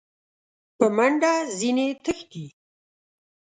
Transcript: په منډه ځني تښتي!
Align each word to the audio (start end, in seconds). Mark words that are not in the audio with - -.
په 0.77 0.85
منډه 0.97 1.33
ځني 1.59 1.87
تښتي! 2.03 2.45